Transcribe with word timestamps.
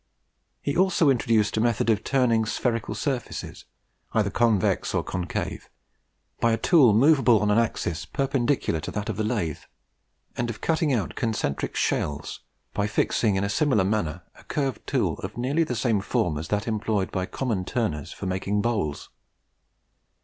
He 0.63 0.75
also 0.75 1.11
introduced 1.11 1.55
a 1.57 1.61
method 1.61 1.87
of 1.91 2.03
turning 2.03 2.47
spherical 2.47 2.95
surfaces, 2.95 3.65
either 4.13 4.31
convex 4.31 4.95
or 4.95 5.03
concave, 5.03 5.69
by 6.39 6.53
a 6.53 6.57
tool 6.57 6.91
moveable 6.91 7.39
on 7.39 7.51
an 7.51 7.59
axis 7.59 8.03
perpendicular 8.03 8.79
to 8.79 8.89
that 8.89 9.09
of 9.09 9.17
the 9.17 9.23
lathe; 9.23 9.59
and 10.35 10.49
of 10.49 10.59
cutting 10.59 10.91
out 10.91 11.13
concentric 11.13 11.75
shells 11.75 12.39
by 12.73 12.87
fixing 12.87 13.35
in 13.35 13.43
a 13.43 13.47
similar 13.47 13.83
manner 13.83 14.23
a 14.37 14.43
curved 14.45 14.87
tool 14.87 15.19
of 15.19 15.37
nearly 15.37 15.63
the 15.63 15.75
same 15.75 16.01
form 16.01 16.39
as 16.39 16.47
that 16.47 16.67
employed 16.67 17.11
by 17.11 17.27
common 17.27 17.63
turners 17.63 18.11
for 18.11 18.25
making 18.25 18.59
bowls. 18.59 19.09